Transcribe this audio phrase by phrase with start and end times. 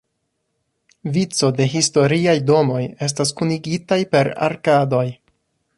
[1.17, 5.07] Vico da historiaj domoj estas kunigitaj per arkadoj.